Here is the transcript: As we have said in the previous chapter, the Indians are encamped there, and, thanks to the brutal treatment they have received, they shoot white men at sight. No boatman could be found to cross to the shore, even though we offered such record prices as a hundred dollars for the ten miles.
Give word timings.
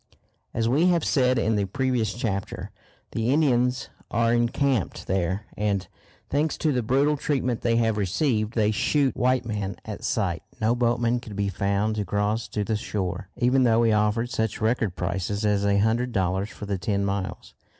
As 0.51 0.67
we 0.67 0.87
have 0.87 1.05
said 1.05 1.37
in 1.37 1.57
the 1.57 1.65
previous 1.65 2.15
chapter, 2.15 2.71
the 3.11 3.29
Indians 3.31 3.89
are 4.09 4.33
encamped 4.33 5.05
there, 5.05 5.45
and, 5.55 5.87
thanks 6.27 6.57
to 6.57 6.71
the 6.71 6.81
brutal 6.81 7.15
treatment 7.17 7.61
they 7.61 7.75
have 7.75 7.97
received, 7.97 8.53
they 8.55 8.71
shoot 8.71 9.15
white 9.15 9.45
men 9.45 9.75
at 9.85 10.03
sight. 10.03 10.41
No 10.59 10.73
boatman 10.73 11.19
could 11.19 11.35
be 11.35 11.49
found 11.49 11.97
to 11.97 12.03
cross 12.05 12.47
to 12.47 12.63
the 12.63 12.75
shore, 12.77 13.29
even 13.37 13.61
though 13.61 13.81
we 13.81 13.91
offered 13.91 14.31
such 14.31 14.59
record 14.59 14.95
prices 14.95 15.45
as 15.45 15.63
a 15.63 15.77
hundred 15.77 16.13
dollars 16.13 16.49
for 16.49 16.65
the 16.65 16.79
ten 16.79 17.05
miles. 17.05 17.53